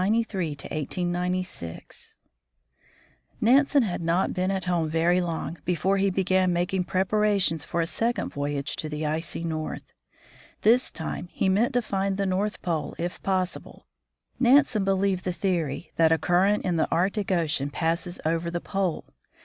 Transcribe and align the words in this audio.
XVII. 0.01 0.09
THE 0.27 0.35
VOYAGE 0.35 0.51
OF 0.51 0.57
THE 0.57 0.65
FRAM 0.65 1.15
i 1.15 1.25
893 1.37 1.67
1 1.69 1.75
896 1.75 2.17
Nansen 3.39 3.83
had 3.83 4.01
not 4.01 4.33
been 4.33 4.49
at 4.49 4.65
home 4.65 4.89
very 4.89 5.21
long 5.21 5.59
before 5.63 5.97
he 5.97 6.09
began 6.09 6.51
making 6.51 6.85
preparations 6.85 7.63
for 7.63 7.81
a 7.81 7.85
second 7.85 8.29
voyage 8.33 8.75
to 8.77 8.89
the 8.89 9.05
icy 9.05 9.43
North. 9.43 9.93
This 10.63 10.89
time 10.89 11.27
he 11.31 11.49
meant 11.49 11.73
to 11.75 11.83
find 11.83 12.17
the 12.17 12.25
North 12.25 12.63
Pole 12.63 12.95
if 12.97 13.21
possible. 13.21 13.85
Nansen 14.39 14.83
believed 14.83 15.23
the 15.23 15.31
theory 15.31 15.91
that 15.97 16.11
a 16.11 16.17
current 16.17 16.65
in 16.65 16.77
the 16.77 16.87
Arctic 16.89 17.31
ocean 17.31 17.69
passes 17.69 18.19
over 18.25 18.49
the 18.49 18.59
pole. 18.59 19.05